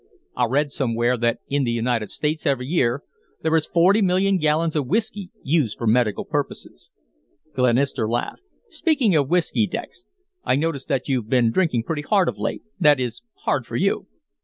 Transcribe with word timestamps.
"I 0.35 0.45
read 0.47 0.71
somewhere 0.71 1.15
that 1.17 1.41
in 1.47 1.63
the 1.63 1.69
United 1.69 2.09
States 2.09 2.47
every 2.47 2.65
year 2.65 3.03
there 3.43 3.55
is 3.55 3.67
forty 3.67 4.01
million 4.01 4.39
gallons 4.39 4.75
of 4.75 4.87
whiskey 4.87 5.29
used 5.43 5.77
for 5.77 5.85
medical 5.85 6.25
purposes." 6.25 6.89
Glenister 7.53 8.09
laughed. 8.09 8.41
"Speaking 8.69 9.15
of 9.15 9.29
whiskey, 9.29 9.67
Dex 9.67 10.07
I 10.43 10.55
notice 10.55 10.85
that 10.85 11.07
you've 11.07 11.29
been 11.29 11.51
drinking 11.51 11.83
pretty 11.83 12.01
hard 12.01 12.27
of 12.27 12.39
late 12.39 12.63
that 12.79 12.99
is, 12.99 13.21
hard 13.45 13.67
for 13.67 13.75
you." 13.75 14.07